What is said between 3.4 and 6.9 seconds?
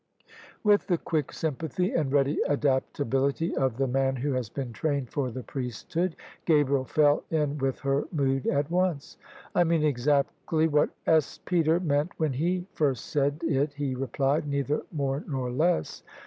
of the man who has been trained for the priesthood, Gabriel